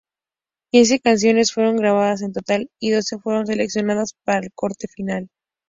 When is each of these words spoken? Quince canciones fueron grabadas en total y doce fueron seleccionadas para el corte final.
Quince 0.71 0.99
canciones 0.99 1.53
fueron 1.53 1.77
grabadas 1.77 2.23
en 2.23 2.33
total 2.33 2.71
y 2.79 2.89
doce 2.89 3.19
fueron 3.19 3.45
seleccionadas 3.45 4.15
para 4.25 4.39
el 4.43 4.51
corte 4.51 4.87
final. 4.87 5.29